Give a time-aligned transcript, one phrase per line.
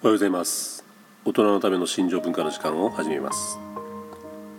[0.00, 0.84] おはようございます。
[1.24, 3.58] 大人のための心情文化の時間を始めます。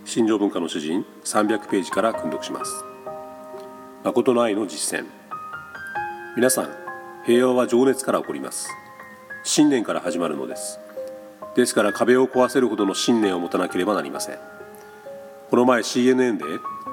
[0.04, 2.84] 心情文化の主人300ページから訓読します。
[4.04, 5.06] 誠の愛の実践。
[6.36, 6.68] 皆さん
[7.24, 8.68] 平和は情熱から起こります。
[9.42, 10.78] 信念から始まるのです。
[11.56, 14.38] ですから壁を壊せるほどの信念を持たなければなりません。
[15.48, 16.44] この前 CNN で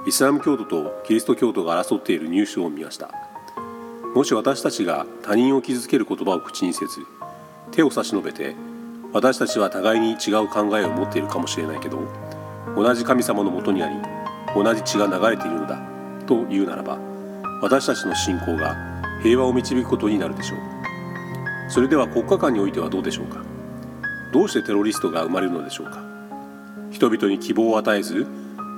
[0.07, 3.11] イスラム教徒とキリスト教徒が争っているニュースを見ました。
[4.16, 7.02] もし私たちが他人を傷つける言葉を口にせず
[7.72, 8.56] 手を差し伸べて
[9.14, 12.00] 私たちは互いに違う考えを持っているかもしれないけど
[12.75, 13.96] 同じ神様のもとにあり
[14.56, 15.80] 同じ血が流れているのだ
[16.25, 17.00] というならば
[17.61, 18.75] 私たちの信仰が
[19.24, 20.60] 平和を導くことになるでしょう。
[21.70, 23.44] それでは国家間においてはどうでしょうか？
[24.32, 26.04] どうしてテロリストが生まれるのでしょうか？
[26.92, 28.28] 人々に希望を与えず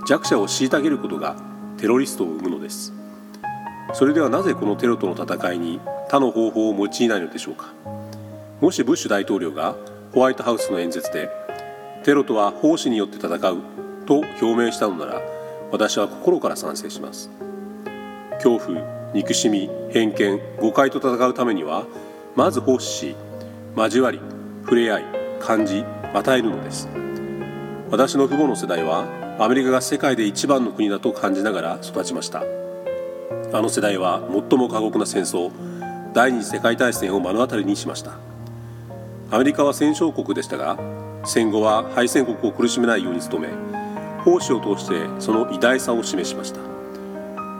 [0.07, 1.35] 弱者を虐げることが
[1.77, 2.93] テロリストを生むのです。
[3.93, 7.73] それではなぜこのテロとの戦いに他の方法を用いないのでしょうか？
[8.61, 9.75] もしブッシュ大統領が
[10.13, 11.29] ホワイトハウスの演説で
[12.03, 13.39] テロとは奉仕によって戦う
[14.05, 15.21] と表明したのなら
[15.71, 17.29] 私は心から賛成します。
[18.41, 21.85] 恐怖憎しみ偏見誤解と戦うためには
[22.35, 23.15] まず奉仕し
[23.75, 24.19] 交わり
[24.63, 25.03] 触れ合い
[25.39, 26.89] 感じ与えるのです。
[27.91, 29.05] 私の父母の世代は
[29.39, 32.43] アメリカが世界で一番の国だと感じながら育ちました。
[33.53, 35.51] あの世代は最も過酷な戦争
[36.13, 38.17] 第二次世界大戦を目の当たりにしました。
[39.31, 40.77] アメリカは戦勝国でしたが
[41.23, 43.49] 戦後は敗戦国を苦しめないように努め
[44.23, 46.59] 奉仕を通してその偉大さを示しました。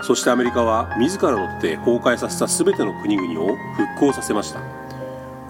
[0.02, 4.62] そしてアメリカは自らの手で崩壊させた全ての国々を復興させました。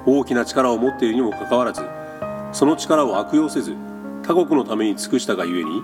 [0.05, 1.81] 大きな力を持っているにもかかわらず
[2.51, 3.75] その力を悪用せず
[4.23, 5.83] 他国のために尽くしたがゆえに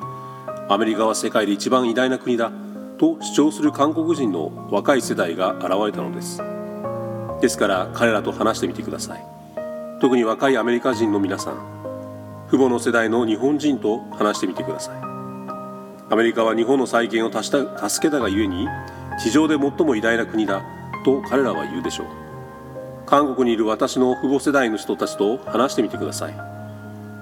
[0.67, 2.51] アメリカは世界で一番偉大な国だ
[2.97, 6.41] と主張する韓国人の若い世代が現れたのです。
[7.41, 9.34] ですから彼らと話してみてください。
[10.01, 11.75] 特に若いアメリカ人の皆さん
[12.49, 14.95] 父母の世代の日本人と話してみてください。
[16.07, 18.67] アメリカは日本の再建を助けたがゆえに
[19.19, 20.63] 地上で最も偉大な国だ
[21.03, 22.07] と彼らは言うでしょう。
[23.07, 26.33] 韓国にいる私の父母世代の人たちと話してみてください。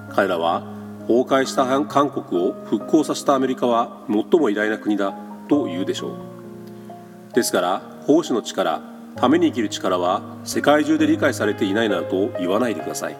[0.09, 0.63] 彼らは
[1.07, 5.13] 崩壊した韓国を復興させたアメリカは最も偉大な国だ
[5.47, 7.33] と言うでしょう。
[7.33, 8.81] ですから奉仕の力
[9.15, 13.17] ために生きる力は世界中で理解されていないなどと言わないでください。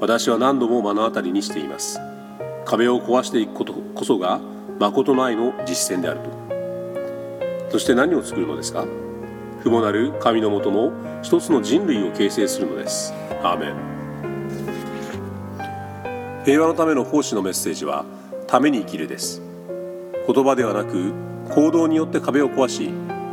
[0.00, 2.00] 私は何度も目の当たりにしています。
[2.64, 4.40] 壁を壊していくことこそが
[4.78, 6.30] 誠の愛の実践であると。
[7.72, 8.86] そして何を作るのですか？
[9.62, 10.90] 父母なる神のもとの
[11.22, 13.12] 一つの人類を形成するのです。
[13.42, 13.74] アーメン。
[16.46, 18.06] 平和のための奉仕のメッセージは
[18.46, 19.42] ために生きるです。
[20.26, 21.12] 言葉ではなく
[21.50, 22.90] 行動によって壁を壊し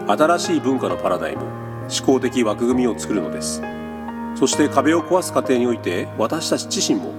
[0.08, 1.67] 新しい文化のパラダイム。
[1.90, 3.62] 思考的枠組みを作るのです。
[4.36, 7.12] そして壁を壊す過程において私たち自身も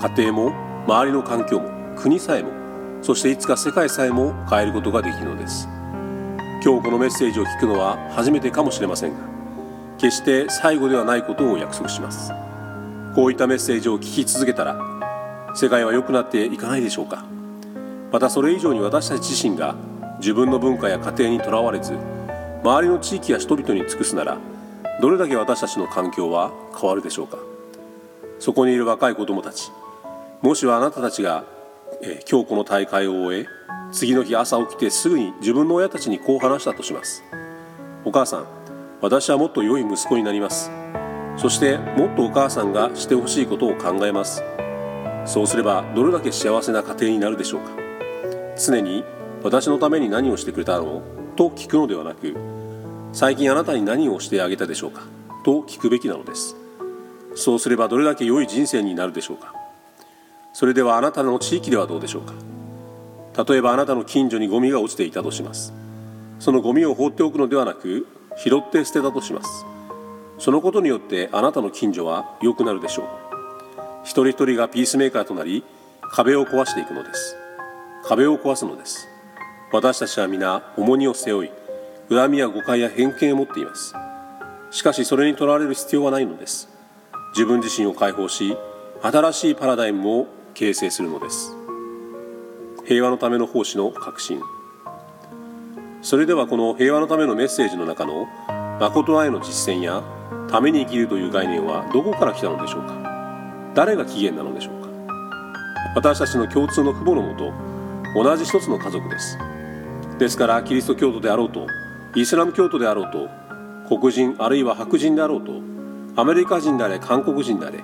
[0.00, 0.52] 家庭も
[0.86, 2.50] 周りの環境も国さえも
[3.00, 5.68] そしていつか世界さえも変えることができるのです。
[6.62, 9.20] 今日このメッセージを聞くのは初めてかもしれませんが
[9.96, 12.32] 決して最後ではないことを約束します。
[13.14, 14.76] こういったメッセージを聞き続けたら
[15.54, 17.24] 世界は良くなっていかないでしょうか。
[18.12, 19.74] またそれ以上に私たち自身が
[20.18, 21.96] 自分の文化や家庭にとらわれず
[22.62, 24.38] 周りの地域や人々に尽くすなら
[25.00, 27.38] どれだけ私たちの環境は変わるでしょうか。
[28.40, 29.70] そこにいる若い子どもたち
[30.42, 31.44] もしはあなたたちが、
[32.02, 33.46] え今日この大会を終え
[33.90, 37.22] 次の日朝起きてすぐに自分の親たちにこう話したとします。
[38.04, 38.46] お母さん
[39.00, 40.70] 私はもっと良い息子になります。
[41.36, 44.42] そしてもっとお母さんがしてほしいことを考えます。
[45.24, 47.70] そうすればどれだけ幸せな家庭になるでしょうか。
[48.56, 49.04] 常に
[49.42, 51.17] 私のために何をしてくれたの？
[51.38, 52.34] と聞くのではなく
[53.12, 55.02] 最近あなたに何をしてあげたでしょうか
[55.44, 56.56] と聞くべきなのです。
[57.36, 59.54] そうすればどれだけ良い人生になるでしょうか。
[60.52, 62.34] それではあなたの地域ではどうでしょうか。
[63.44, 65.72] 例えばあなたの近所にゴミが落ちていたとします。
[66.40, 69.64] そのゴミを放っておくのではなく拾って捨てたとします。
[70.40, 73.06] そのことによってあなたの近所は良くなるでしょう。
[74.02, 75.62] 一人一人がピースメーカーとなり
[76.10, 77.36] 壁を壊していくのです。
[78.08, 79.06] 壁を壊すのです。
[79.70, 81.50] 私たちは皆重荷を背負い
[82.08, 83.94] 恨みや誤解や偏見を持っています。
[84.70, 86.70] しかしそれにとらわれる必要はないのです。
[87.34, 88.56] 自分自身を解放し
[89.02, 91.54] 新しいパラダイムを形成するのです。
[92.86, 94.40] 平和のための奉仕の革新。
[96.00, 98.26] それではこの平和のためのメッセージの中の
[98.80, 100.02] 誠愛の実践や
[100.50, 103.72] ために生きるという概念はどこから来たのでしょうか？
[103.74, 104.88] 誰が起源なのでしょうか？
[105.94, 107.52] 私たちの共通の父母のもと
[108.14, 109.36] 同じ一つの家族です。
[110.18, 111.66] ですからキリスト教徒であろうと
[112.14, 113.28] イスラム教徒であろうと
[113.88, 115.52] 黒人あるいは白人であろうと
[116.20, 117.78] アメリカ人であれ韓国人であれ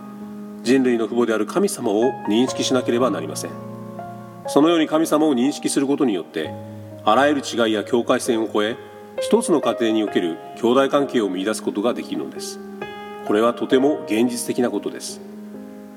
[0.63, 3.51] 人類の父母である神様を認識しなければなりません。
[4.47, 6.51] そのように神様を認識することによって
[7.05, 8.77] あらゆる違いや境界線を越え
[9.21, 12.59] 一つの家庭における兄弟関係を見出すことができるのです。
[13.27, 15.21] これはとても現実的なことです。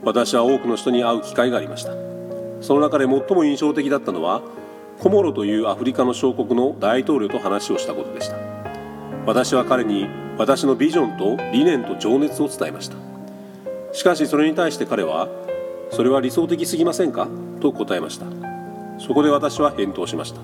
[0.04, 1.94] 私は多くの人に会う機会がありました。
[2.62, 4.42] その中で最も印象的だったのは
[5.00, 8.38] コモロというアフリカの小国の大統領と話をしたことでした。
[9.28, 10.08] 私は彼に
[10.38, 12.98] 私のビジョンと理念と情熱を伝えました。
[13.94, 15.28] しかしそれに対して彼は
[15.92, 17.28] 「それは理想的すぎませんか?」
[17.62, 18.26] と答えました。
[19.00, 20.40] そこで私は返答しました。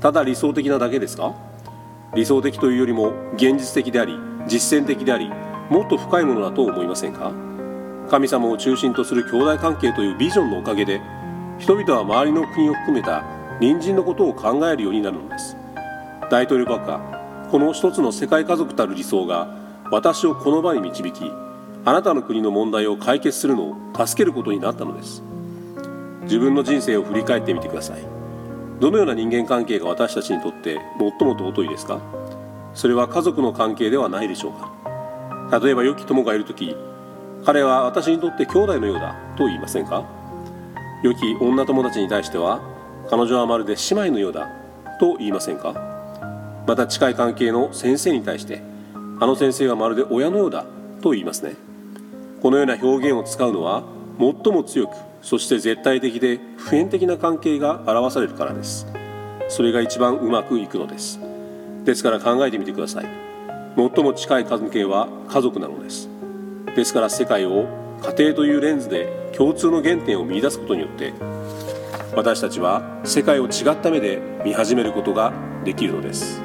[0.00, 1.32] ただ理想的なだけですか？
[2.14, 4.18] 理想的というよりも現実的であり
[4.48, 5.30] 実践的であり
[5.70, 7.30] もっと深いものだと思いませんか？
[8.10, 11.00] 神様を中心とする兄弟関係というビジョンのおかげで
[11.58, 13.22] 人々は周りの国を含めた
[13.60, 15.56] 隣人のことを考えるようになるのです。
[16.30, 19.54] 大統領閣下この一つの世界家族たる理想が
[19.90, 21.30] 私をこの場に導き
[21.84, 23.76] あなたの国の問題を解決するのを
[24.06, 25.22] 助けることになったのです。
[26.22, 28.02] 自分の人生を振り返ってみてください。
[28.78, 32.00] どのような人間関係が私たちにとって最も尊いですか？
[32.72, 35.58] それは家族の関係ではないでしょうか？
[35.58, 36.76] 例えば良き友がいる時
[37.44, 40.04] 彼は私にとって兄弟のようだと言いませんか？
[41.02, 42.62] 良き女友達に対しては
[43.10, 44.48] 彼女はまるで姉妹のようだ
[45.00, 45.74] と言いませんか？
[46.66, 48.62] また近い関係の先生に対して
[49.18, 50.64] あの先生はまるで親のようだ
[51.02, 51.56] と言いますね。
[52.40, 53.82] このような表現を使うのは
[54.18, 58.86] 最も強くそして絶対的で普遍的な関係が表されるからです。
[59.48, 61.18] それが一番うまくいくのです。
[61.84, 63.06] ですから考えてみてください。
[63.76, 66.08] 最も近い関係は家族なのです。
[66.76, 67.66] ですから世界を
[68.02, 71.12] 家庭というレンズで共通の原点を見いだすことによって
[72.14, 75.32] 私たちは世界を違った目で見始めることが
[75.64, 76.40] できるのです。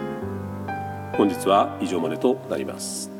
[1.17, 3.14] 本日は以上までとなります。